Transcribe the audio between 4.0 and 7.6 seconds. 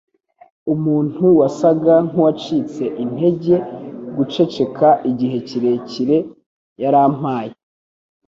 guceceka igihe kirekire yarampaye